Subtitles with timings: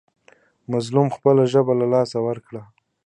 [0.71, 2.61] مظلوم خپله ژبه له لاسه ورکوي.